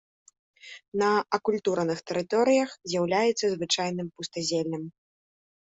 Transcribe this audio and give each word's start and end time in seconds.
На 1.01 1.09
акультураных 1.39 1.99
тэрыторыях 2.13 2.69
з'яўляецца 2.93 3.45
звычайным 3.55 4.07
пустазеллем. 4.17 4.83